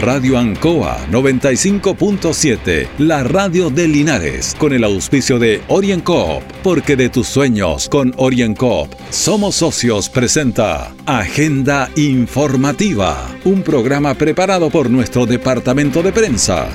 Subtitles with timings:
[0.00, 7.26] Radio Ancoa 95.7, la radio de Linares, con el auspicio de OrienCoop, porque de tus
[7.26, 16.12] sueños con OrienCoop somos socios presenta Agenda Informativa, un programa preparado por nuestro departamento de
[16.12, 16.68] prensa.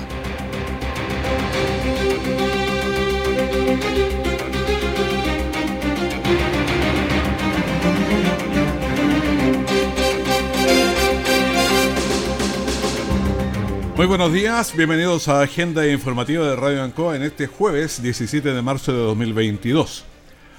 [14.04, 18.62] Muy buenos días, bienvenidos a Agenda Informativa de Radio Ancoa en este jueves 17 de
[18.62, 20.04] marzo de 2022.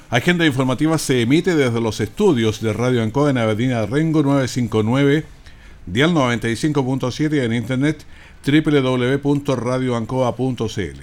[0.09, 5.27] Agenda Informativa se emite desde los estudios de Radio Ancoa en Avenida Rengo 959,
[5.85, 8.07] dial 95.7 y en internet
[8.47, 11.01] www.radioancoa.cl.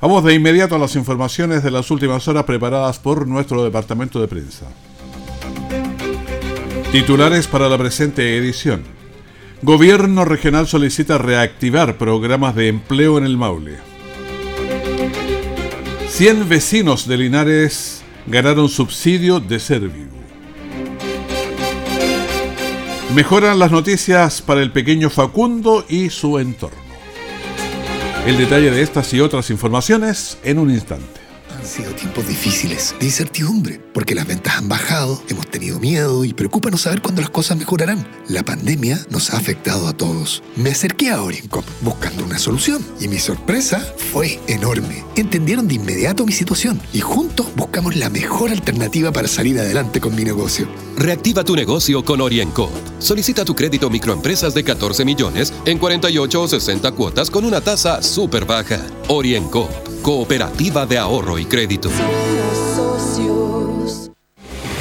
[0.00, 4.28] Vamos de inmediato a las informaciones de las últimas horas preparadas por nuestro departamento de
[4.28, 4.66] prensa.
[6.92, 8.93] Titulares para la presente edición.
[9.64, 13.78] Gobierno regional solicita reactivar programas de empleo en el Maule.
[16.10, 20.10] 100 vecinos de Linares ganaron subsidio de Serviu.
[23.14, 26.76] Mejoran las noticias para el pequeño Facundo y su entorno.
[28.26, 31.23] El detalle de estas y otras informaciones en un instante.
[31.56, 36.32] Han sido tiempos difíciles, de incertidumbre, porque las ventas han bajado, hemos tenido miedo y
[36.32, 38.06] preocupa no saber cuándo las cosas mejorarán.
[38.28, 40.42] La pandemia nos ha afectado a todos.
[40.56, 43.80] Me acerqué a Oriencop buscando una solución y mi sorpresa
[44.12, 45.04] fue enorme.
[45.16, 50.14] Entendieron de inmediato mi situación y juntos buscamos la mejor alternativa para salir adelante con
[50.14, 50.68] mi negocio.
[50.96, 52.70] Reactiva tu negocio con Orienco.
[52.98, 58.02] Solicita tu crédito microempresas de 14 millones en 48 o 60 cuotas con una tasa
[58.02, 58.80] súper baja.
[59.08, 59.68] Orienco,
[60.00, 61.90] cooperativa de ahorro y crédito.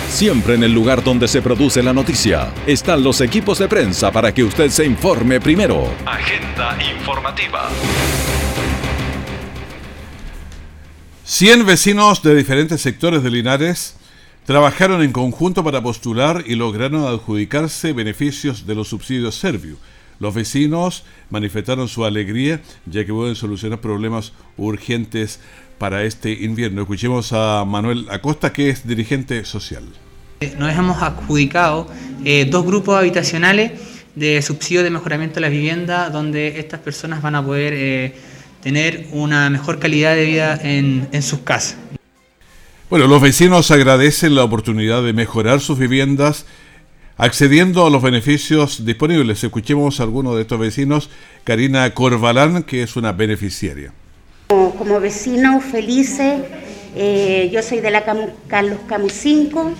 [0.07, 4.33] Siempre en el lugar donde se produce la noticia están los equipos de prensa para
[4.33, 5.91] que usted se informe primero.
[6.05, 7.69] Agenda informativa.
[11.25, 13.97] 100 vecinos de diferentes sectores de Linares
[14.45, 19.77] trabajaron en conjunto para postular y lograron adjudicarse beneficios de los subsidios Servio.
[20.19, 25.39] Los vecinos manifestaron su alegría ya que pueden solucionar problemas urgentes
[25.77, 26.81] para este invierno.
[26.81, 29.83] Escuchemos a Manuel Acosta, que es dirigente social.
[30.57, 31.87] Nos hemos adjudicado
[32.25, 33.71] eh, dos grupos habitacionales
[34.15, 38.15] de subsidio de mejoramiento de la vivienda donde estas personas van a poder eh,
[38.61, 41.77] tener una mejor calidad de vida en, en sus casas.
[42.89, 46.45] Bueno, los vecinos agradecen la oportunidad de mejorar sus viviendas
[47.17, 49.43] accediendo a los beneficios disponibles.
[49.43, 51.09] Escuchemos a algunos de estos vecinos,
[51.43, 53.93] Karina Corvalán, que es una beneficiaria.
[54.47, 56.41] Como, vecinos felices,
[56.95, 58.03] eh, yo soy de la
[58.47, 59.73] Carlos Camus 5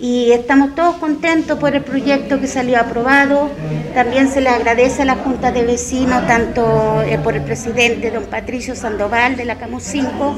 [0.00, 3.50] y estamos todos contentos por el proyecto que salió aprobado.
[3.94, 8.24] También se le agradece a la Junta de Vecinos, tanto eh, por el presidente, don
[8.26, 10.36] Patricio Sandoval de la Camus 5,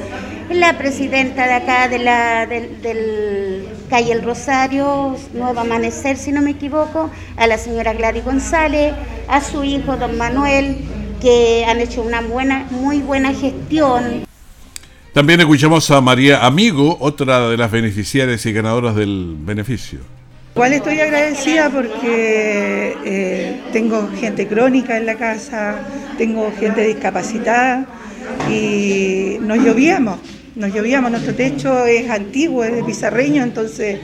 [0.51, 6.41] la presidenta de acá de la del, del calle El Rosario, Nuevo Amanecer, si no
[6.41, 8.93] me equivoco, a la señora Gladys González,
[9.27, 10.77] a su hijo don Manuel,
[11.21, 14.30] que han hecho una buena, muy buena gestión.
[15.13, 19.99] También escuchamos a María Amigo, otra de las beneficiarias y ganadoras del beneficio.
[20.55, 25.85] Igual estoy agradecida porque eh, tengo gente crónica en la casa,
[26.17, 27.85] tengo gente discapacitada
[28.49, 30.17] y nos llovíamos,
[30.55, 33.99] nos llovíamos, nuestro techo es antiguo, es de pizarreño, entonces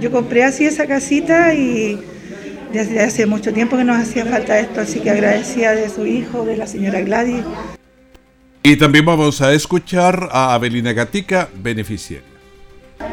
[0.00, 2.00] yo compré así esa casita y
[2.72, 6.46] desde hace mucho tiempo que nos hacía falta esto, así que agradecida de su hijo,
[6.46, 7.44] de la señora Gladys.
[8.62, 12.26] Y también vamos a escuchar a Abelina Gatica, beneficiaria.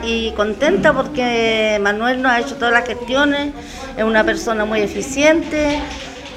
[0.04, 3.54] y contenta porque Manuel nos ha hecho todas las gestiones,
[3.96, 5.80] es una persona muy eficiente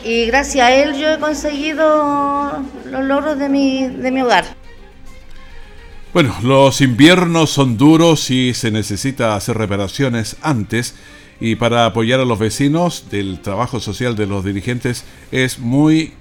[0.04, 4.44] y gracias a él yo he conseguido los logros de mi, de mi hogar.
[6.12, 10.94] Bueno, los inviernos son duros y se necesita hacer reparaciones antes
[11.40, 16.14] y para apoyar a los vecinos del trabajo social de los dirigentes es muy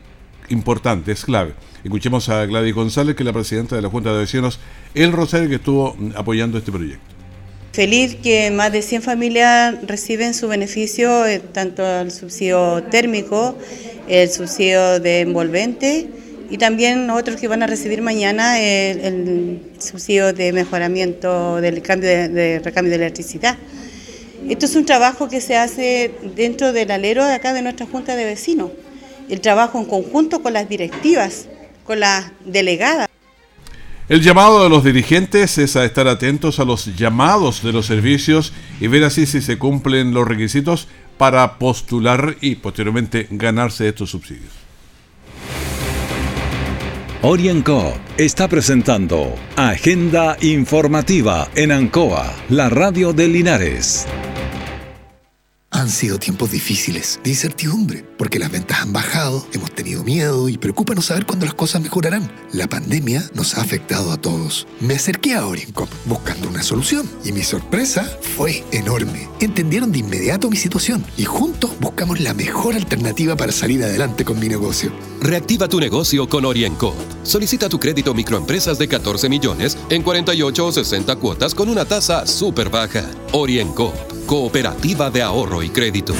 [0.50, 1.54] importante, es clave.
[1.84, 4.60] Escuchemos a Gladys González, que es la presidenta de la Junta de Vecinos
[4.94, 7.04] El Rosario, que estuvo mm, apoyando este proyecto.
[7.74, 13.56] Feliz que más de 100 familias reciben su beneficio, eh, tanto el subsidio térmico,
[14.08, 16.10] el subsidio de envolvente
[16.50, 22.30] y también otros que van a recibir mañana el, subsidio de mejoramiento del cambio de,
[22.30, 23.58] de recambio de electricidad.
[24.50, 28.16] Esto es un trabajo que se hace dentro del alero de acá de nuestra Junta
[28.16, 28.72] de Vecinos.
[29.30, 31.48] El trabajo en conjunto con las directivas,
[31.84, 33.08] con las delegadas.
[34.10, 38.54] El llamado de los dirigentes es a estar atentos a los llamados de los servicios
[38.80, 40.88] y ver así si se cumplen los requisitos
[41.18, 44.54] para postular y posteriormente ganarse estos subsidios.
[47.22, 54.06] Orienco está presentando Agenda Informativa en Ancoa, la radio de Linares.
[55.78, 60.58] Han sido tiempos difíciles, de incertidumbre, porque las ventas han bajado, hemos tenido miedo y
[60.58, 62.32] preocupa no saber cuándo las cosas mejorarán.
[62.52, 64.66] La pandemia nos ha afectado a todos.
[64.80, 69.30] Me acerqué a Oriencop buscando una solución y mi sorpresa fue enorme.
[69.40, 74.40] Entendieron de inmediato mi situación y juntos buscamos la mejor alternativa para salir adelante con
[74.40, 74.92] mi negocio.
[75.22, 76.96] Reactiva tu negocio con Orienco.
[77.28, 82.26] Solicita tu crédito microempresas de 14 millones en 48 o 60 cuotas con una tasa
[82.26, 83.04] súper baja.
[83.34, 83.94] Orienco,
[84.26, 86.14] cooperativa de ahorro y crédito.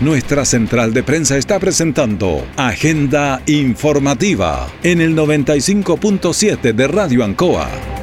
[0.00, 7.93] Nuestra central de prensa está presentando Agenda Informativa en el 95.7 de Radio Ancoa.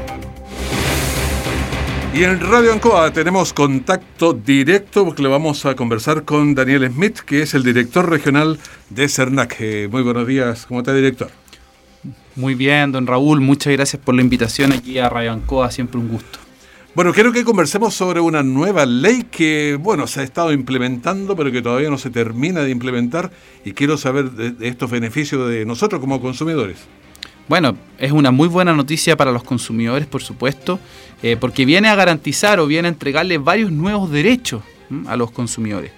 [2.14, 7.20] Y en Radio Ancoa tenemos contacto directo porque le vamos a conversar con Daniel Smith,
[7.20, 8.60] que es el director regional
[8.90, 9.90] de CERNAC.
[9.90, 11.32] Muy buenos días, ¿cómo está, director?
[12.36, 16.10] Muy bien, don Raúl, muchas gracias por la invitación aquí a Radio Ancoa, siempre un
[16.10, 16.40] gusto.
[16.94, 21.50] Bueno, quiero que conversemos sobre una nueva ley que, bueno, se ha estado implementando, pero
[21.50, 23.32] que todavía no se termina de implementar
[23.64, 26.80] y quiero saber de, estos beneficios de nosotros como consumidores.
[27.52, 30.80] Bueno, es una muy buena noticia para los consumidores, por supuesto,
[31.22, 34.64] eh, porque viene a garantizar o viene a entregarle varios nuevos derechos
[35.06, 35.92] a los consumidores.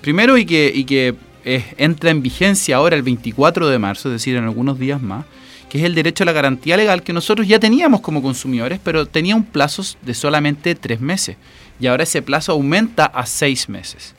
[0.00, 4.78] Primero, y que, entra en vigencia ahora el 24 de marzo, es decir, en algunos
[4.78, 5.24] días más,
[5.68, 9.04] que es el derecho a la garantía legal que nosotros ya teníamos como consumidores, pero
[9.04, 11.36] tenía un plazo de solamente tres meses.
[11.80, 14.14] Y ahora ese plazo aumenta a seis meses.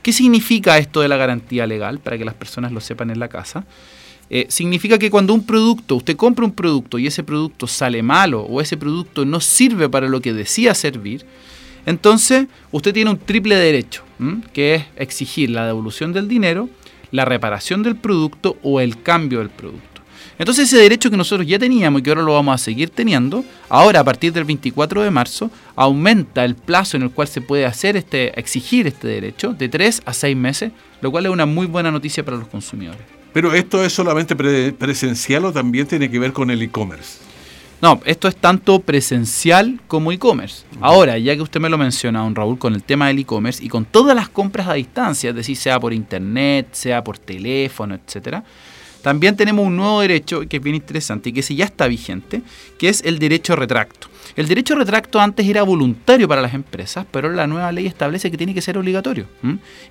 [0.00, 1.98] ¿Qué significa esto de la garantía legal?
[1.98, 3.66] Para que las personas lo sepan en la casa.
[4.36, 8.40] Eh, significa que cuando un producto, usted compra un producto y ese producto sale malo
[8.40, 11.24] o ese producto no sirve para lo que decía servir,
[11.86, 14.02] entonces usted tiene un triple derecho,
[14.52, 16.68] que es exigir la devolución del dinero,
[17.12, 20.02] la reparación del producto o el cambio del producto.
[20.36, 23.44] Entonces ese derecho que nosotros ya teníamos y que ahora lo vamos a seguir teniendo,
[23.68, 27.66] ahora a partir del 24 de marzo aumenta el plazo en el cual se puede
[27.66, 30.72] hacer este, exigir este derecho de 3 a 6 meses,
[31.02, 33.13] lo cual es una muy buena noticia para los consumidores.
[33.34, 37.18] Pero esto es solamente presencial o también tiene que ver con el e-commerce.
[37.82, 40.64] No, esto es tanto presencial como e-commerce.
[40.80, 43.68] Ahora, ya que usted me lo menciona, don Raúl, con el tema del e-commerce y
[43.68, 48.44] con todas las compras a distancia, es decir, sea por internet, sea por teléfono, etcétera,
[49.04, 52.40] también tenemos un nuevo derecho que es bien interesante y que ya está vigente,
[52.78, 54.08] que es el derecho retracto.
[54.34, 58.38] El derecho retracto antes era voluntario para las empresas, pero la nueva ley establece que
[58.38, 59.26] tiene que ser obligatorio.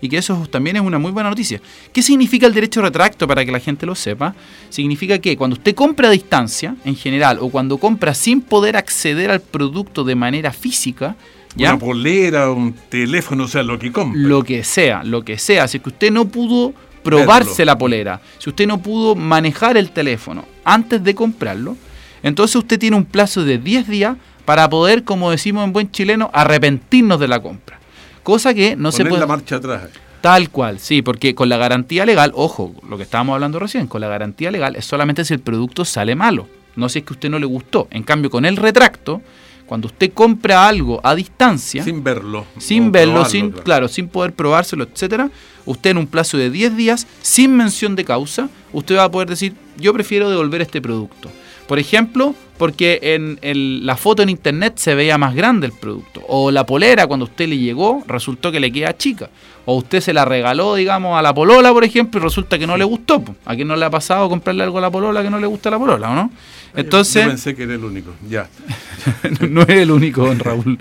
[0.01, 1.61] Y que eso también es una muy buena noticia.
[1.93, 4.33] ¿Qué significa el derecho retracto para que la gente lo sepa?
[4.71, 9.29] Significa que cuando usted compra a distancia, en general, o cuando compra sin poder acceder
[9.29, 11.15] al producto de manera física,
[11.55, 11.69] ¿Ya?
[11.69, 14.19] Una polera, un teléfono, o sea, lo que compra.
[14.19, 15.65] Lo que sea, lo que sea.
[15.65, 20.45] Así que usted no pudo probarse la polera, si usted no pudo manejar el teléfono
[20.63, 21.75] antes de comprarlo,
[22.23, 26.29] entonces usted tiene un plazo de 10 días para poder, como decimos en buen chileno,
[26.33, 27.79] arrepentirnos de la compra.
[28.23, 29.19] Cosa que no se puede...
[29.19, 29.89] la marcha atrás.
[30.21, 33.99] Tal cual, sí, porque con la garantía legal, ojo, lo que estábamos hablando recién, con
[33.99, 36.47] la garantía legal es solamente si el producto sale malo,
[36.77, 37.89] no si es que a usted no le gustó.
[37.91, 39.21] En cambio, con el retracto,
[39.65, 43.87] cuando usted compra algo a distancia, sin verlo, sin verlo, sin claro.
[43.87, 45.29] sin poder probárselo, etcétera,
[45.65, 49.29] usted en un plazo de 10 días, sin mención de causa, usted va a poder
[49.29, 51.29] decir, yo prefiero devolver este producto.
[51.67, 56.21] Por ejemplo, porque en la foto en internet se veía más grande el producto.
[56.27, 59.29] O la polera, cuando usted le llegó, resultó que le queda chica.
[59.65, 62.75] O usted se la regaló, digamos, a la polola, por ejemplo, y resulta que no
[62.77, 63.23] le gustó.
[63.45, 65.69] ¿A quién no le ha pasado comprarle algo a la polola que no le gusta
[65.69, 66.31] la polola, o no?
[66.75, 68.49] Entonces, yo pensé que era el único, ya.
[69.49, 70.79] no es el único, don Raúl.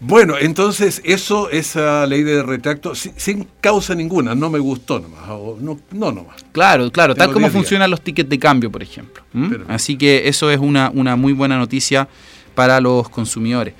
[0.00, 5.26] Bueno, entonces eso, esa ley de retracto, sin, causa ninguna, no me gustó nomás,
[5.60, 6.44] no, no nomás.
[6.52, 9.22] Claro, claro, tal como funcionan los tickets de cambio, por ejemplo.
[9.68, 12.08] Así que eso es una, una muy buena noticia
[12.54, 13.74] para los consumidores.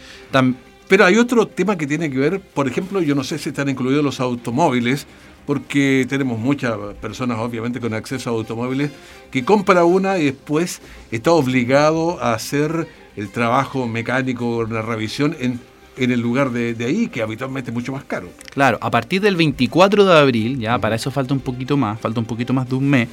[0.88, 3.68] Pero hay otro tema que tiene que ver, por ejemplo, yo no sé si están
[3.68, 5.06] incluidos los automóviles,
[5.46, 8.90] porque tenemos muchas personas obviamente con acceso a automóviles
[9.30, 10.80] que compra una y después
[11.10, 15.60] está obligado a hacer el trabajo mecánico, la revisión en,
[15.96, 18.28] en el lugar de, ahí, que habitualmente es mucho más caro.
[18.50, 22.20] Claro, a partir del 24 de abril, ya para eso falta un poquito más, falta
[22.20, 23.08] un poquito más de un mes,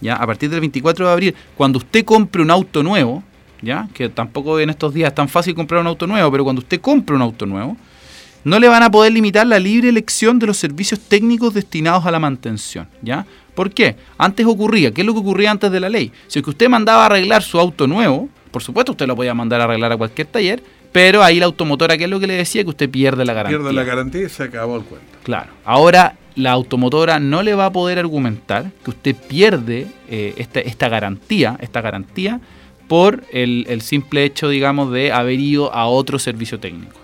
[0.00, 3.22] ya a partir del 24 de abril, cuando usted compre un auto nuevo,
[3.62, 6.60] ya que tampoco en estos días es tan fácil comprar un auto nuevo, pero cuando
[6.60, 7.76] usted compre un auto nuevo,
[8.44, 12.10] no le van a poder limitar la libre elección de los servicios técnicos destinados a
[12.10, 13.24] la mantención, ¿ya?
[13.54, 13.96] ¿Por qué?
[14.18, 16.12] Antes ocurría, ¿qué es lo que ocurría antes de la ley?
[16.26, 19.32] Si es que usted mandaba a arreglar su auto nuevo, por supuesto usted lo podía
[19.32, 20.62] mandar a arreglar a cualquier taller,
[20.94, 23.58] Pero ahí la automotora, que es lo que le decía, que usted pierde la garantía.
[23.58, 25.18] Pierde la garantía y se acabó el cuento.
[25.24, 25.50] Claro.
[25.64, 30.88] Ahora la automotora no le va a poder argumentar que usted pierde eh, esta, esta
[30.88, 32.40] garantía, esta garantía
[32.86, 37.00] por el, el simple hecho, digamos, de haber ido a otro servicio técnico.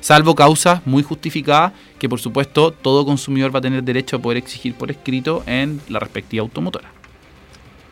[0.00, 4.38] Salvo causas muy justificadas que, por supuesto, todo consumidor va a tener derecho a poder
[4.38, 6.90] exigir por escrito en la respectiva automotora.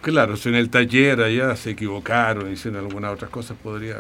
[0.03, 3.97] Claro, si en el taller allá se equivocaron, hicieron algunas otras cosas, podría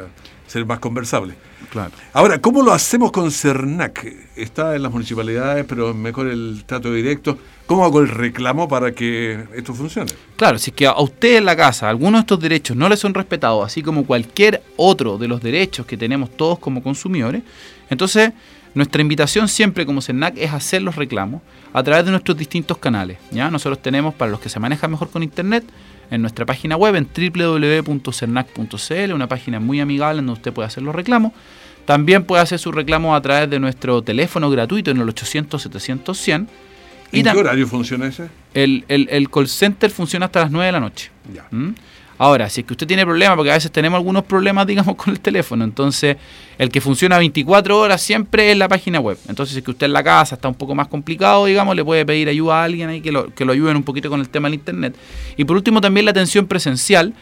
[0.47, 1.35] ser más conversable.
[1.71, 1.93] Claro.
[2.13, 4.07] Ahora, ¿cómo lo hacemos con CERNAC?
[4.35, 7.39] Está en las municipalidades, pero mejor el trato directo.
[7.67, 10.11] ¿Cómo hago el reclamo para que esto funcione?
[10.37, 12.97] Claro, si es que a usted en la casa algunos de estos derechos no le
[12.97, 17.43] son respetados, así como cualquier otro de los derechos que tenemos todos como consumidores,
[17.89, 18.33] entonces
[18.75, 21.43] nuestra invitación siempre como CERNAC es hacer los reclamos
[21.73, 23.19] a través de nuestros distintos canales.
[23.31, 23.51] ¿ya?
[23.51, 25.65] Nosotros tenemos, para los que se manejan mejor con Internet,
[26.11, 27.07] en nuestra página web en
[27.95, 31.33] www.cernac.cl, una página muy amigable donde usted puede hacer los reclamos.
[31.85, 36.47] También puede hacer sus reclamos a través de nuestro teléfono gratuito en el 800-700-100.
[37.13, 38.29] ¿En qué horario funciona ese?
[38.55, 41.11] el, el- el call center funciona hasta las 9 de la noche.
[41.35, 41.47] Ya.
[41.51, 41.71] ¿Mm?
[42.23, 45.15] Ahora, si es que usted tiene problemas, porque a veces tenemos algunos problemas, digamos, con
[45.15, 46.19] el teléfono, entonces
[46.59, 49.17] el que funciona 24 horas siempre es la página web.
[49.27, 51.83] Entonces, si es que usted en la casa está un poco más complicado, digamos, le
[51.83, 54.29] puede pedir ayuda a alguien ahí que lo, que lo ayuden un poquito con el
[54.29, 54.95] tema del internet.
[55.39, 57.15] Y por último, también la atención presencial.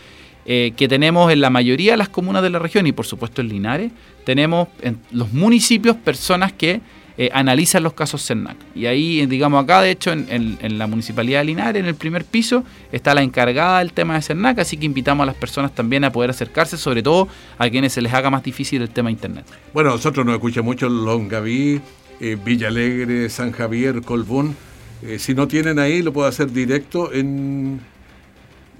[0.50, 3.42] eh, que tenemos en la mayoría de las comunas de la región y por supuesto
[3.42, 3.92] en Linares,
[4.24, 6.80] tenemos en los municipios personas que
[7.18, 8.56] eh, analizan los casos CERNAC.
[8.76, 12.24] Y ahí, eh, digamos, acá, de hecho, en, la municipalidad de Linares, en el primer
[12.24, 16.04] piso, está la encargada del tema de CERNAC, así que invitamos a las personas también
[16.04, 17.26] a poder acercarse, sobre todo
[17.58, 19.46] a quienes se les haga más difícil el tema de Internet.
[19.74, 21.80] Bueno, nosotros nos escucha mucho Longaví,
[22.20, 24.54] eh, Villa Alegre, San Javier, Colbún.
[25.02, 27.80] Eh, si no tienen ahí, lo puede hacer directo en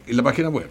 [0.07, 0.69] la página web.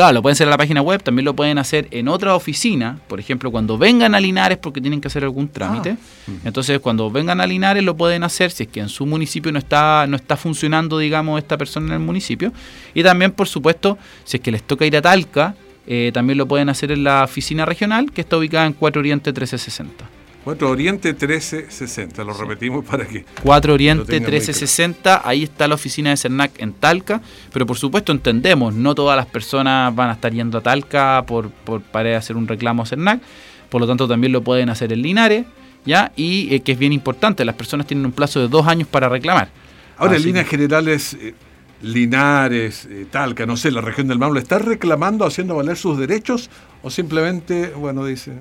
[0.00, 2.98] Claro, lo pueden hacer en la página web, también lo pueden hacer en otra oficina,
[3.06, 5.98] por ejemplo, cuando vengan a Linares porque tienen que hacer algún trámite.
[6.42, 9.58] Entonces, cuando vengan a Linares lo pueden hacer si es que en su municipio no
[9.58, 12.50] está no está funcionando, digamos, esta persona en el municipio.
[12.94, 15.54] Y también, por supuesto, si es que les toca ir a Talca,
[15.86, 19.32] eh, también lo pueden hacer en la oficina regional que está ubicada en 4 Oriente
[19.32, 20.08] 1360.
[20.44, 23.24] 4 Oriente 1360, lo repetimos para que...
[23.42, 27.20] 4 Lo Oriente tengan muy 1360, ahí está la oficina de CERNAC en Talca,
[27.52, 31.50] pero por supuesto entendemos, no todas las personas van a estar yendo a Talca por,
[31.50, 33.20] por para hacer un reclamo a CERNAC,
[33.68, 35.44] por lo tanto también lo pueden hacer en Linares,
[35.84, 36.12] ¿ya?
[36.16, 39.08] Y eh, que es bien importante, las personas tienen un plazo de dos años para
[39.08, 39.50] reclamar.
[39.96, 41.34] Ahora, en líneas generales, eh,
[41.82, 46.50] Linares, eh, Talca, no sé, la región del Maule, ¿está reclamando, haciendo valer sus derechos
[46.82, 48.32] o simplemente, bueno, dice,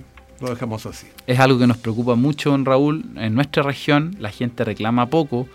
[0.41, 1.08] lo dejamos así?
[1.27, 3.05] es algo que nos preocupa mucho en Raúl.
[3.15, 5.48] En nuestra región la gente reclama poco,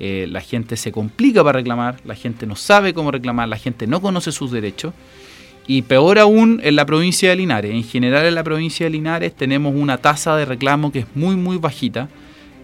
[0.00, 3.86] eh, la gente se complica para reclamar, la gente no sabe cómo reclamar, la gente
[3.86, 4.94] no conoce sus derechos.
[5.66, 7.72] Y peor aún en la provincia de Linares.
[7.72, 11.36] En general en la provincia de Linares tenemos una tasa de reclamo que es muy
[11.36, 12.08] muy bajita.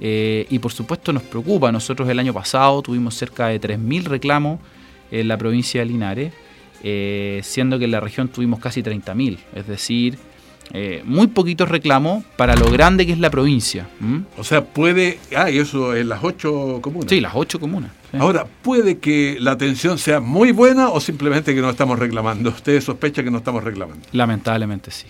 [0.00, 1.72] eh, y por supuesto nos preocupa.
[1.72, 4.60] Nosotros el año pasado tuvimos cerca de 3.000 reclamos
[5.10, 6.32] en la provincia de Linares,
[6.82, 9.38] eh, siendo que en la región tuvimos casi 30.000.
[9.54, 10.18] Es decir,
[10.72, 13.88] eh, muy poquitos reclamos para lo grande que es la provincia.
[14.36, 15.18] O sea, puede...
[15.34, 17.08] Ah, y eso en las ocho comunas.
[17.08, 17.90] Sí, las ocho comunas.
[18.10, 18.18] sí.
[18.20, 22.50] Ahora, ¿puede que la atención sea muy buena o simplemente que no estamos reclamando?
[22.50, 24.06] ¿Usted sospecha que no estamos reclamando?
[24.12, 25.06] Lamentablemente sí.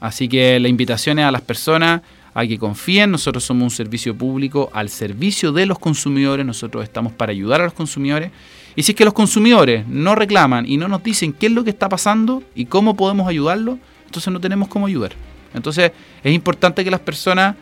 [0.00, 2.02] Así que la invitación es a las personas
[2.34, 3.10] a que confíen.
[3.10, 6.44] Nosotros somos un servicio público al servicio de los consumidores.
[6.44, 8.30] Nosotros estamos para ayudar a los consumidores.
[8.76, 11.64] Y si es que los consumidores no reclaman y no nos dicen qué es lo
[11.64, 13.78] que está pasando y cómo podemos ayudarlo,
[14.16, 15.12] entonces no tenemos cómo ayudar.
[15.52, 15.92] Entonces
[16.24, 17.54] es importante que las personas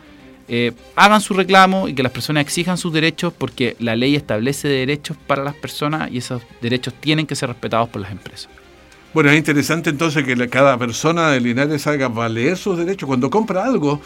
[0.47, 4.67] eh, hagan su reclamo y que las personas exijan sus derechos porque la ley establece
[4.69, 8.47] derechos para las personas y esos derechos tienen que ser respetados por las empresas.
[9.13, 13.07] Bueno, es interesante entonces que la- cada persona de Linares haga valer sus derechos.
[13.07, 13.99] Cuando compra algo,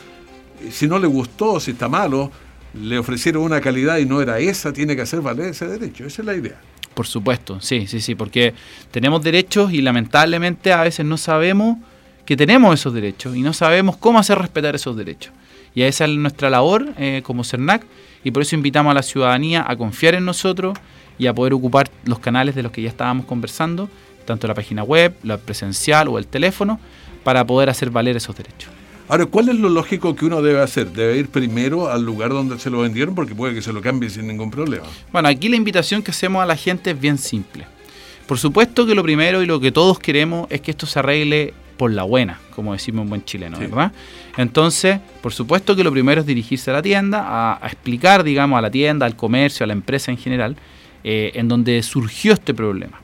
[0.63, 2.31] eh, si no le gustó, si está malo,
[2.73, 6.05] le ofrecieron una calidad y no era esa, tiene que hacer valer ese derecho.
[6.05, 6.59] Esa es la idea.
[6.93, 8.53] Por supuesto, sí, sí, sí, porque
[8.91, 11.77] tenemos derechos y lamentablemente a veces no sabemos
[12.29, 15.33] que tenemos esos derechos y no sabemos cómo hacer respetar esos derechos.
[15.73, 17.83] Y esa es nuestra labor eh, como CERNAC
[18.23, 20.77] y por eso invitamos a la ciudadanía a confiar en nosotros
[21.17, 23.89] y a poder ocupar los canales de los que ya estábamos conversando,
[24.25, 26.79] tanto la página web, la presencial o el teléfono,
[27.23, 28.69] para poder hacer valer esos derechos.
[29.07, 30.91] Ahora, ¿cuál es lo lógico que uno debe hacer?
[30.91, 33.15] ¿Debe ir primero al lugar donde se lo vendieron?
[33.15, 34.85] Porque puede que se lo cambie sin ningún problema.
[35.11, 37.65] Bueno, aquí la invitación que hacemos a la gente es bien simple.
[38.27, 41.55] Por supuesto que lo primero y lo que todos queremos es que esto se arregle
[41.79, 43.63] por la buena, como decimos en buen chileno, Sí.
[43.67, 43.93] ¿verdad?
[44.35, 48.59] Entonces, por supuesto que lo primero es dirigirse a la tienda, a, a explicar, digamos,
[48.59, 50.57] a la tienda, al comercio, a la empresa en general,
[51.05, 52.99] eh, en donde surgió este problema.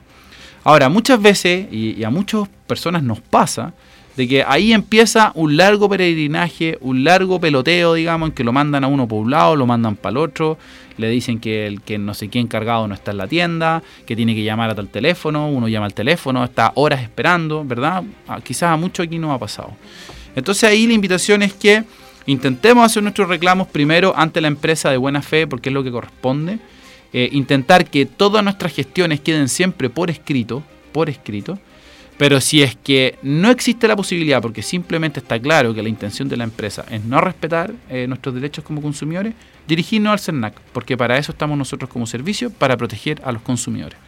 [0.62, 3.72] Ahora, muchas veces, y, y a muchas personas nos pasa,
[4.16, 8.84] de que ahí empieza un largo peregrinaje, un largo peloteo, digamos, en que lo mandan
[8.84, 10.58] a uno por un lado, lo mandan para el otro,
[10.96, 14.16] le dicen que el que no sé quién encargado no está en la tienda, que
[14.16, 18.02] tiene que llamar a tal teléfono, uno llama al teléfono, está horas esperando, ¿verdad?
[18.26, 19.72] Ah, quizás a mucho aquí no ha pasado.
[20.34, 21.84] Entonces ahí la invitación es que
[22.24, 25.90] intentemos hacer nuestros reclamos primero ante la empresa de buena fe, porque es lo que
[25.90, 26.58] corresponde.
[27.12, 31.58] Eh, intentar que todas nuestras gestiones queden siempre por escrito, por escrito.
[32.18, 36.28] Pero si es que no existe la posibilidad, porque simplemente está claro que la intención
[36.28, 39.34] de la empresa es no respetar eh, nuestros derechos como consumidores,
[39.68, 43.98] dirigirnos al CERNAC, porque para eso estamos nosotros como servicio, para proteger a los consumidores.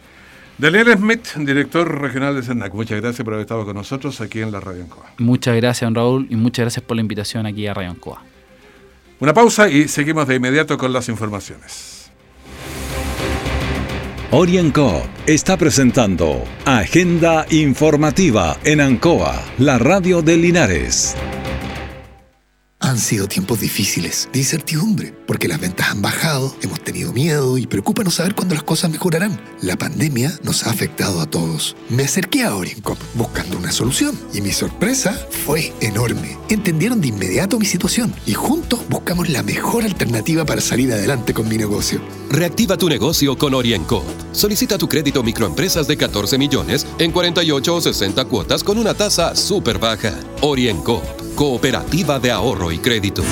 [0.57, 4.51] Daniel Smith, director regional de CERNAC, muchas gracias por haber estado con nosotros aquí en
[4.51, 5.11] la Radio Ancoa.
[5.19, 8.23] Muchas gracias, don Raúl, y muchas gracias por la invitación aquí a Radio Ancoa.
[9.19, 11.98] Una pausa y seguimos de inmediato con las informaciones.
[14.31, 21.15] Orienco está presentando Agenda Informativa en Ancoa, la radio de Linares.
[22.89, 27.67] Han sido tiempos difíciles, de incertidumbre, porque las ventas han bajado, hemos tenido miedo y
[27.67, 29.39] preocupa no saber cuándo las cosas mejorarán.
[29.61, 31.75] La pandemia nos ha afectado a todos.
[31.89, 35.13] Me acerqué a Oriencop buscando una solución y mi sorpresa
[35.45, 36.35] fue enorme.
[36.49, 41.47] Entendieron de inmediato mi situación y juntos buscamos la mejor alternativa para salir adelante con
[41.47, 42.01] mi negocio.
[42.31, 44.03] Reactiva tu negocio con Orienco.
[44.31, 49.35] Solicita tu crédito microempresas de 14 millones en 48 o 60 cuotas con una tasa
[49.35, 50.19] súper baja.
[50.41, 51.03] Orienco,
[51.35, 53.23] cooperativa de ahorro y crédito.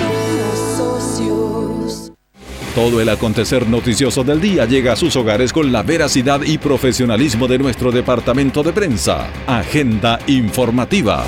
[2.75, 7.47] Todo el acontecer noticioso del día llega a sus hogares con la veracidad y profesionalismo
[7.47, 9.31] de nuestro departamento de prensa.
[9.47, 11.25] Agenda informativa.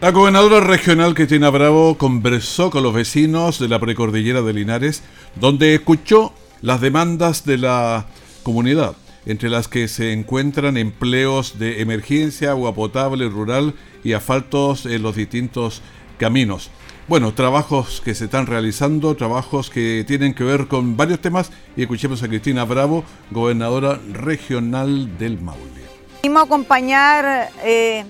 [0.00, 5.04] La gobernadora regional Cristina Bravo conversó con los vecinos de la precordillera de Linares,
[5.36, 8.06] donde escuchó las demandas de la
[8.42, 15.02] comunidad, entre las que se encuentran empleos de emergencia, agua potable rural y asfaltos en
[15.02, 15.82] los distintos
[16.18, 16.70] caminos.
[17.08, 21.82] Bueno, trabajos que se están realizando, trabajos que tienen que ver con varios temas y
[21.82, 25.82] escuchemos a Cristina Bravo, gobernadora regional del Maule.
[26.22, 28.04] Vimos a acompañar eh,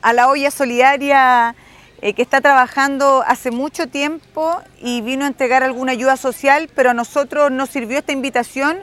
[0.00, 1.54] a la olla solidaria
[2.00, 6.90] eh, que está trabajando hace mucho tiempo y vino a entregar alguna ayuda social, pero
[6.90, 8.78] a nosotros nos sirvió esta invitación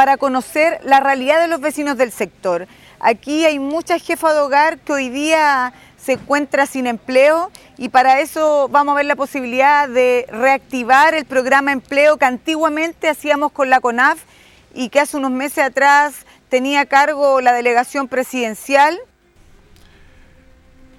[0.00, 2.66] para conocer la realidad de los vecinos del sector.
[3.00, 8.18] Aquí hay mucha jefa de hogar que hoy día se encuentra sin empleo y para
[8.20, 13.68] eso vamos a ver la posibilidad de reactivar el programa empleo que antiguamente hacíamos con
[13.68, 14.22] la CONAF
[14.74, 18.98] y que hace unos meses atrás tenía a cargo la delegación presidencial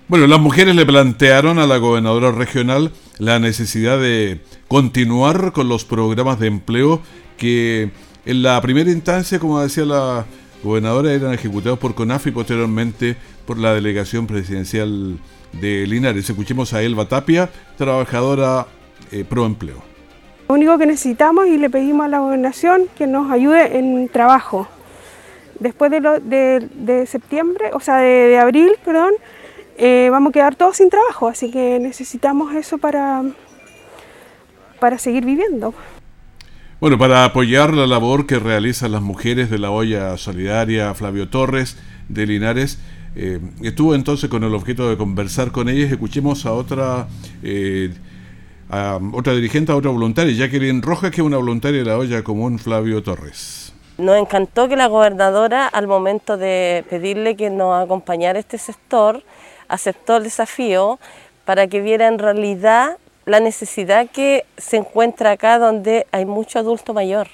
[0.09, 5.85] bueno, las mujeres le plantearon a la gobernadora regional la necesidad de continuar con los
[5.85, 7.01] programas de empleo
[7.37, 7.91] que
[8.25, 10.25] en la primera instancia, como decía la
[10.63, 15.17] gobernadora, eran ejecutados por CONAF y posteriormente por la delegación presidencial
[15.53, 16.29] de Linares.
[16.29, 18.67] Escuchemos a Elba Tapia, trabajadora
[19.11, 19.81] eh, pro empleo.
[20.47, 24.67] Lo único que necesitamos y le pedimos a la gobernación que nos ayude en trabajo.
[25.59, 29.11] Después de, de, septiembre, o sea, de abril, perdón,
[29.77, 33.23] eh, vamos a quedar todos sin trabajo, así que necesitamos eso para,
[34.79, 35.73] para seguir viviendo.
[36.81, 41.77] Bueno, para apoyar la labor que realizan las mujeres de la olla solidaria Flavio Torres
[42.09, 42.79] de Linares,
[43.15, 45.91] eh, estuvo entonces con el objeto de conversar con ellas.
[45.91, 47.07] Escuchemos a otra,
[47.43, 47.93] eh,
[48.67, 52.23] a otra dirigente, a otra voluntaria, Jacqueline Rojas, que es una voluntaria de la olla
[52.23, 53.73] común Flavio Torres.
[53.99, 59.21] Nos encantó que la gobernadora, al momento de pedirle que nos acompañara este sector,
[59.67, 60.99] aceptó el desafío
[61.45, 66.93] para que viera en realidad la necesidad que se encuentra acá donde hay mucho adulto
[66.93, 67.27] mayor.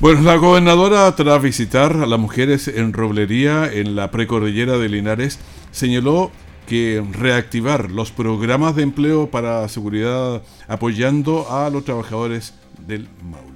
[0.00, 5.38] Bueno, la gobernadora, tras visitar a las mujeres en roblería en la precordillera de Linares,
[5.72, 6.30] señaló
[6.66, 12.54] que reactivar los programas de empleo para seguridad apoyando a los trabajadores
[12.86, 13.49] del Maule.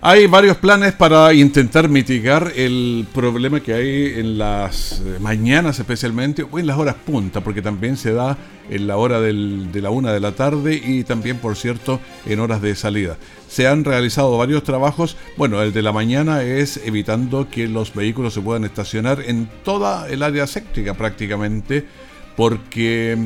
[0.00, 6.46] Hay varios planes para intentar mitigar el problema que hay en las eh, mañanas especialmente,
[6.48, 8.38] o en las horas punta, porque también se da
[8.70, 12.62] en la hora de la una de la tarde y también, por cierto, en horas
[12.62, 13.16] de salida.
[13.48, 15.16] Se han realizado varios trabajos.
[15.36, 20.08] Bueno, el de la mañana es evitando que los vehículos se puedan estacionar en toda
[20.08, 21.86] el área séptica prácticamente,
[22.38, 23.18] porque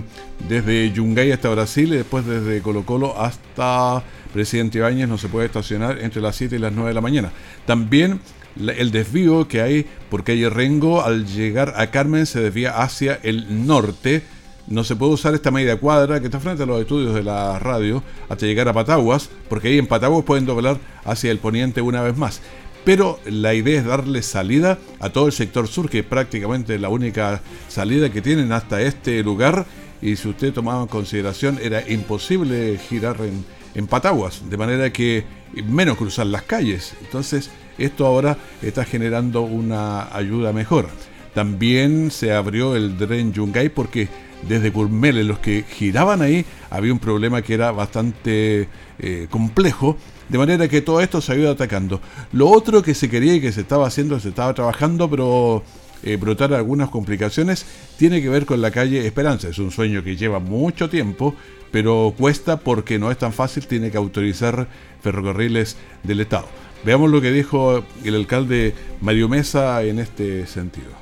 [0.49, 5.45] desde Yungay hasta Brasil y después desde Colo Colo hasta Presidente Ibáñez no se puede
[5.45, 7.31] estacionar entre las 7 y las 9 de la mañana.
[7.67, 8.21] También
[8.57, 13.67] el desvío que hay por calle Rengo al llegar a Carmen se desvía hacia el
[13.67, 14.23] norte
[14.67, 17.59] no se puede usar esta media cuadra que está frente a los estudios de la
[17.59, 22.01] radio hasta llegar a Pataguas, porque ahí en Pataguas pueden doblar hacia el poniente una
[22.01, 22.41] vez más.
[22.85, 26.89] Pero la idea es darle salida a todo el sector sur, que es prácticamente la
[26.89, 29.67] única salida que tienen hasta este lugar.
[30.01, 35.25] Y si usted tomaba en consideración, era imposible girar en, en Pataguas, de manera que
[35.69, 36.95] menos cruzar las calles.
[37.03, 40.89] Entonces, esto ahora está generando una ayuda mejor.
[41.35, 44.09] También se abrió el Dren Yungay porque
[44.47, 48.69] desde Curmele, los que giraban ahí, había un problema que era bastante
[48.99, 49.97] eh, complejo,
[50.29, 52.01] de manera que todo esto se ha ido atacando.
[52.33, 55.63] Lo otro que se quería y que se estaba haciendo, se estaba trabajando, pero
[56.03, 57.65] eh, brotar algunas complicaciones,
[57.97, 59.49] tiene que ver con la calle Esperanza.
[59.49, 61.35] Es un sueño que lleva mucho tiempo,
[61.71, 64.69] pero cuesta porque no es tan fácil, tiene que autorizar
[65.01, 66.47] ferrocarriles del Estado.
[66.85, 71.02] Veamos lo que dijo el alcalde Mario Mesa en este sentido.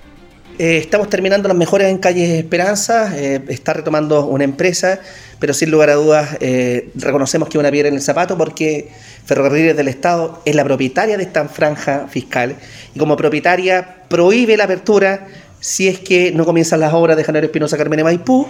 [0.60, 5.00] Eh, estamos terminando las mejoras en Calle Esperanza, eh, está retomando una empresa,
[5.38, 8.90] pero sin lugar a dudas eh, reconocemos que una piedra en el zapato porque
[9.24, 12.56] Ferrocarriles del Estado es la propietaria de esta franja fiscal
[12.94, 15.28] y como propietaria prohíbe la apertura
[15.60, 18.46] si es que no comienzan las obras de Janeiro Espinosa Carmen Maipú,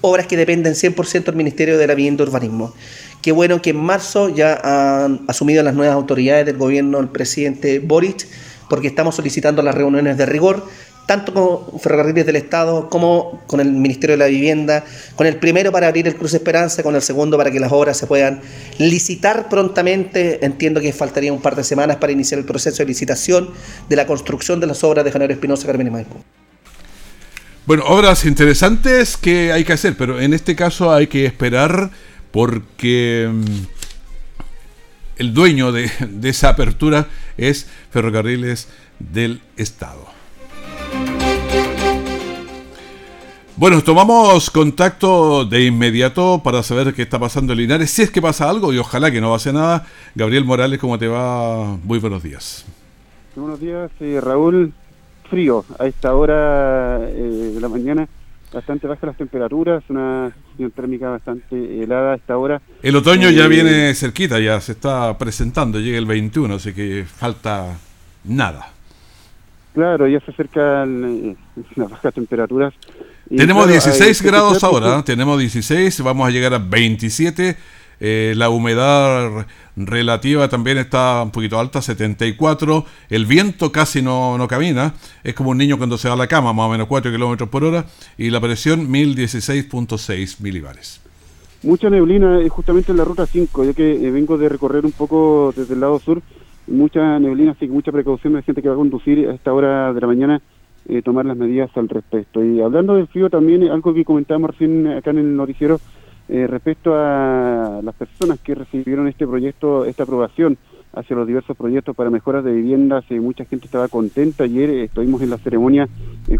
[0.00, 2.72] obras que dependen 100% del Ministerio de la Vivienda y Urbanismo.
[3.20, 4.58] Qué bueno que en marzo ya
[5.04, 8.26] han asumido las nuevas autoridades del gobierno el presidente Boric,
[8.70, 10.64] porque estamos solicitando las reuniones de rigor
[11.10, 14.84] tanto con Ferrocarriles del Estado como con el Ministerio de la Vivienda,
[15.16, 17.98] con el primero para abrir el Cruz Esperanza, con el segundo para que las obras
[17.98, 18.40] se puedan
[18.78, 20.44] licitar prontamente.
[20.46, 23.50] Entiendo que faltaría un par de semanas para iniciar el proceso de licitación
[23.88, 26.24] de la construcción de las obras de Janeiro Espinosa, Carmen y Maipo.
[27.66, 31.90] Bueno, obras interesantes que hay que hacer, pero en este caso hay que esperar
[32.30, 33.44] porque mm,
[35.16, 35.90] el dueño de
[36.22, 38.68] esa apertura es Ferrocarriles
[39.00, 40.09] del Estado.
[43.60, 48.22] Bueno, tomamos contacto de inmediato para saber qué está pasando en Linares, si es que
[48.22, 49.84] pasa algo y ojalá que no pase nada.
[50.14, 51.76] Gabriel Morales, ¿cómo te va?
[51.84, 52.64] Muy buenos días.
[53.36, 54.72] Buenos días, eh, Raúl.
[55.28, 58.08] Frío a esta hora eh, de la mañana,
[58.50, 62.62] bastante bajas las temperaturas, una situación térmica bastante helada a esta hora.
[62.80, 67.04] El otoño ya eh, viene cerquita, ya se está presentando, llega el 21, así que
[67.04, 67.76] falta
[68.24, 68.72] nada.
[69.74, 71.36] Claro, ya se acercan
[71.76, 72.72] las bajas temperaturas
[73.36, 77.56] tenemos 16 grados ahora, tenemos 16, vamos a llegar a 27.
[78.02, 82.84] Eh, la humedad relativa también está un poquito alta, 74.
[83.10, 86.26] El viento casi no, no camina, es como un niño cuando se va a la
[86.26, 87.84] cama, más o menos 4 kilómetros por hora.
[88.16, 91.00] Y la presión 1016.6 milibares.
[91.62, 95.52] Mucha neblina justamente en la ruta 5, ya que eh, vengo de recorrer un poco
[95.54, 96.22] desde el lado sur.
[96.66, 99.92] Mucha neblina, así que mucha precaución de gente que va a conducir a esta hora
[99.92, 100.42] de la mañana
[100.92, 102.44] eh, tomar las medidas al respecto.
[102.44, 105.78] Y hablando del frío también, algo que comentábamos recién acá en el noticiero,
[106.28, 110.58] eh, respecto a las personas que recibieron este proyecto, esta aprobación
[110.92, 114.42] hacia los diversos proyectos para mejoras de viviendas, eh, mucha gente estaba contenta.
[114.42, 115.88] Ayer estuvimos en la ceremonia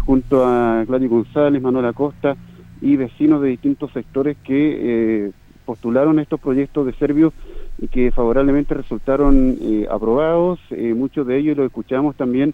[0.05, 2.35] junto a Gladys González, Manuel Acosta
[2.81, 5.31] y vecinos de distintos sectores que
[5.63, 7.31] postularon estos proyectos de Servio
[7.77, 9.55] y que favorablemente resultaron
[9.89, 10.59] aprobados.
[10.93, 12.53] muchos de ellos lo escuchamos también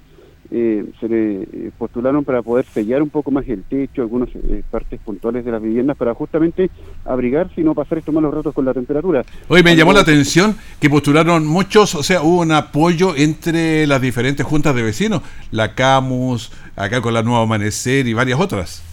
[0.52, 4.64] eh, se le eh, postularon para poder sellar un poco más el techo, algunas eh,
[4.70, 6.70] partes puntuales de las viviendas para justamente
[7.06, 9.24] abrigarse y no pasar estos malos ratos con la temperatura.
[9.48, 14.02] Hoy me llamó la atención que postularon muchos, o sea, hubo un apoyo entre las
[14.02, 18.84] diferentes juntas de vecinos, la CAMUS, acá con la Nueva Amanecer y varias otras.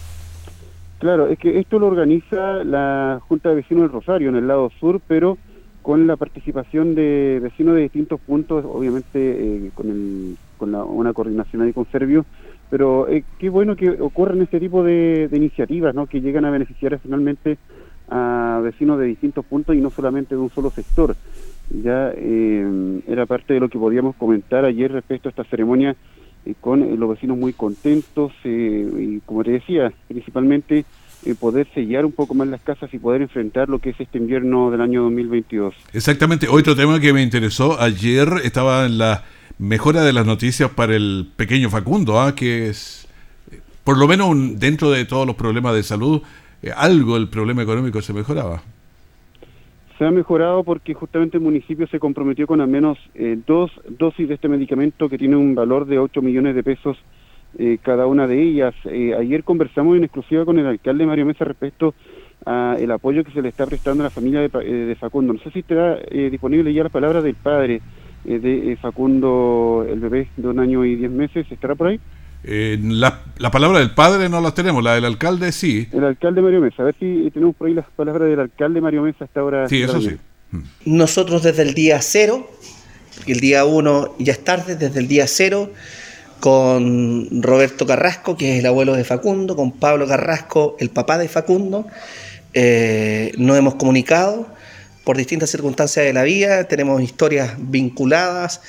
[0.99, 4.71] Claro, es que esto lo organiza la Junta de Vecinos del Rosario en el lado
[4.79, 5.37] sur, pero
[5.85, 11.73] con la participación de vecinos de distintos puntos, obviamente con el con una coordinación ahí
[11.73, 12.25] con Servio,
[12.71, 16.07] pero eh, qué bueno que ocurren este tipo de, iniciativas, ¿no?
[16.07, 17.59] que llegan a beneficiar finalmente
[18.09, 21.15] a vecinos de distintos puntos y no solamente de un solo sector.
[21.69, 25.95] Ya eh, era parte de lo que podíamos comentar ayer respecto a esta ceremonia
[26.47, 30.83] eh, con los vecinos muy contentos y como te decía, principalmente
[31.33, 34.69] poder sellar un poco más las casas y poder enfrentar lo que es este invierno
[34.69, 35.73] del año 2022.
[35.93, 39.23] Exactamente, otro tema que me interesó, ayer estaba en la
[39.57, 42.35] mejora de las noticias para el pequeño Facundo, ¿ah?
[42.35, 43.07] que es,
[43.83, 46.21] por lo menos dentro de todos los problemas de salud,
[46.61, 48.61] eh, algo el problema económico se mejoraba.
[49.97, 54.27] Se ha mejorado porque justamente el municipio se comprometió con al menos eh, dos dosis
[54.27, 56.97] de este medicamento que tiene un valor de 8 millones de pesos
[57.57, 58.73] eh, cada una de ellas.
[58.85, 61.93] ayer conversamos en exclusiva con el alcalde Mario Mesa respecto
[62.45, 65.33] a el apoyo que se le está prestando a la familia de, de Facundo.
[65.33, 65.97] No sé si estará
[66.29, 67.81] disponible ya la palabra del padre.
[68.27, 71.99] Eh, de eh, Facundo, el bebé de un año y diez meses, ¿estará por ahí?
[72.43, 75.87] Eh, la, la, palabra del padre no la tenemos, la del alcalde sí.
[75.91, 79.03] El alcalde Mario Mesa, a ver si tenemos por ahí las palabras del alcalde Mario
[79.03, 79.69] Mesa hasta ahora.
[79.69, 80.17] Sí, eso sí.
[80.85, 82.49] Nosotros desde el día cero,
[83.27, 85.69] el día uno ya es tarde, desde el día cero,
[86.39, 91.27] con Roberto Carrasco, que es el abuelo de Facundo, con Pablo Carrasco, el papá de
[91.27, 91.87] Facundo,
[92.53, 94.47] eh, nos hemos comunicado
[95.03, 98.61] por distintas circunstancias de la vida, tenemos historias vinculadas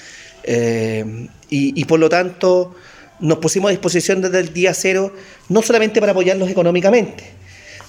[0.45, 2.75] eh, y, y por lo tanto
[3.21, 5.13] nos pusimos a disposición desde el día cero,
[5.49, 7.25] no solamente para apoyarlos económicamente,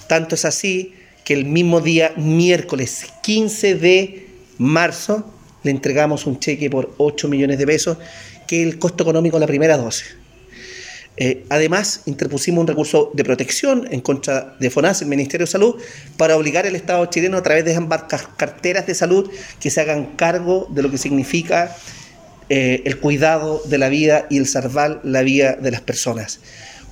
[0.06, 5.30] tanto es así que el mismo día, miércoles 15 de marzo,
[5.62, 7.98] le entregamos un cheque por 8 millones de pesos,
[8.48, 10.16] que el costo económico de la primera dosis.
[11.16, 15.76] Eh, además, interpusimos un recurso de protección en contra de FONAS, el Ministerio de Salud,
[16.16, 18.04] para obligar al Estado chileno a través de ambas
[18.36, 19.28] carteras de salud
[19.60, 21.76] que se hagan cargo de lo que significa
[22.48, 26.40] eh, el cuidado de la vida y el salvar la vida de las personas.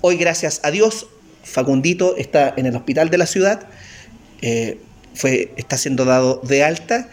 [0.01, 1.07] Hoy, gracias a Dios,
[1.45, 3.69] Facundito está en el hospital de la ciudad,
[4.43, 4.79] eh,
[5.15, 7.09] fue, está siendo dado de alta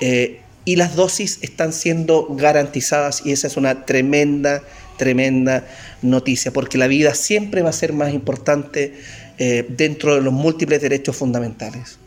[0.00, 4.60] eh, y las dosis están siendo garantizadas y esa es una tremenda,
[4.98, 5.66] tremenda
[6.02, 9.00] noticia, porque la vida siempre va a ser más importante
[9.38, 11.98] dentro de los múltiples derechos fundamentales.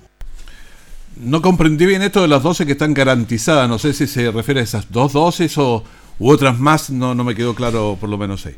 [1.20, 3.68] No comprendí bien esto de las dosis que están garantizadas.
[3.68, 5.84] No sé si se refiere a esas dos dosis o
[6.18, 6.90] u otras más.
[6.90, 8.56] No, no me quedó claro, por lo menos ahí.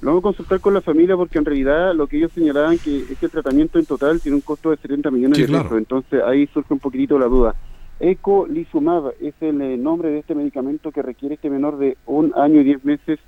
[0.00, 3.06] Lo vamos a consultar con la familia porque en realidad lo que ellos señalaban que
[3.10, 5.72] es que el tratamiento en total tiene un costo de 70 millones de pesos.
[5.78, 7.54] Entonces ahí surge un poquitito la duda.
[8.00, 12.60] Ecolizumab es el eh, nombre de este medicamento que requiere este menor de un año
[12.60, 13.20] y diez meses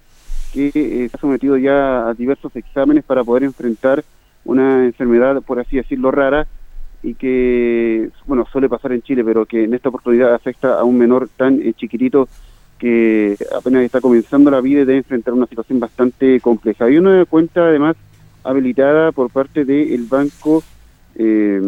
[0.52, 4.02] que eh, está sometido ya a diversos exámenes para poder enfrentar
[4.44, 6.46] una enfermedad, por así decirlo, rara
[7.02, 10.98] y que, bueno, suele pasar en Chile, pero que en esta oportunidad afecta a un
[10.98, 12.28] menor tan eh, chiquitito
[12.78, 16.86] que apenas está comenzando la vida y debe enfrentar una situación bastante compleja.
[16.86, 17.96] Hay una cuenta además
[18.44, 20.62] habilitada por parte del Banco,
[21.14, 21.60] eh,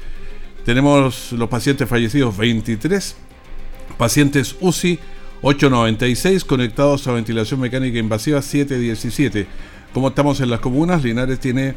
[0.65, 3.15] Tenemos los pacientes fallecidos 23,
[3.97, 4.99] pacientes UCI
[5.41, 9.47] 896 conectados a ventilación mecánica invasiva 717.
[9.93, 11.75] Como estamos en las comunas, Linares tiene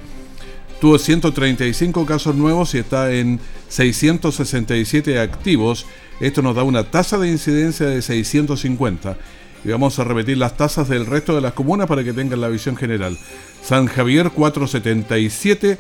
[0.81, 5.87] tuvo 135 casos nuevos y está en 667 activos.
[6.19, 9.17] Esto nos da una tasa de incidencia de 650.
[9.65, 12.49] Y vamos a repetir las tasas del resto de las comunas para que tengan la
[12.49, 13.17] visión general.
[13.63, 15.79] San Javier 477,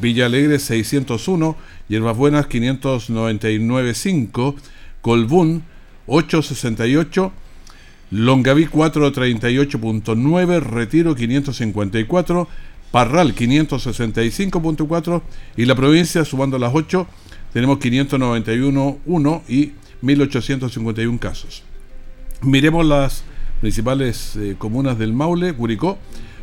[0.00, 1.56] Villa Alegre 601,
[1.88, 4.54] Hierbas Buenas 599.5,
[5.02, 5.64] Colbún
[6.06, 7.32] 868,
[8.12, 12.48] Longaví 438.9, Retiro 554,
[12.92, 15.22] Parral 565.4
[15.56, 17.08] y la provincia, sumando las 8,
[17.52, 21.64] tenemos 591.1 y 1851 casos.
[22.44, 23.24] Miremos las
[23.60, 25.98] principales eh, comunas del Maule, Curicó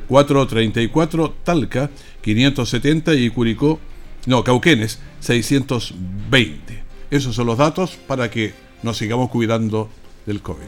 [0.07, 1.89] 434, Talca
[2.21, 3.79] 570 y Curicó,
[4.25, 6.83] no, Cauquenes 620.
[7.11, 9.89] Esos son los datos para que nos sigamos cuidando
[10.25, 10.65] del COVID.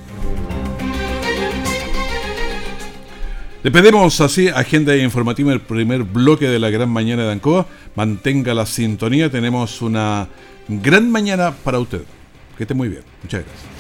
[3.63, 7.65] Le pedimos así agenda informativa el primer bloque de la gran mañana de Ancoa.
[7.95, 10.27] Mantenga la sintonía, tenemos una
[10.67, 12.03] gran mañana para usted.
[12.57, 13.03] Que esté muy bien.
[13.23, 13.72] Muchas gracias.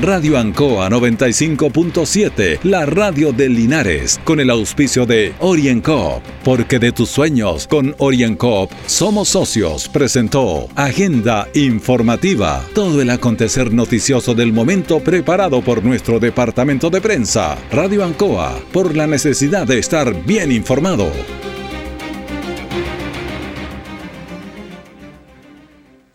[0.00, 7.08] Radio Ancoa 95.7, la radio de Linares, con el auspicio de OrienCoop, porque de tus
[7.08, 15.62] sueños con OrienCoop somos socios, presentó Agenda Informativa, todo el acontecer noticioso del momento preparado
[15.62, 17.58] por nuestro departamento de prensa.
[17.72, 21.10] Radio Ancoa, por la necesidad de estar bien informado.